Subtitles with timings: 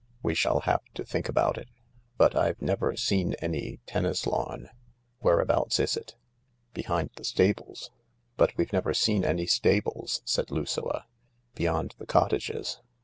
[0.23, 1.67] "We shall have to think about it,
[2.17, 4.69] But I've never seen any tennis lawn.
[5.19, 6.15] Where abouts is it?""
[6.73, 7.91] Behind the stables.""
[8.35, 11.05] But we've never seen any stables!" said Lucilla."
[11.53, 12.79] Beyond the cottages."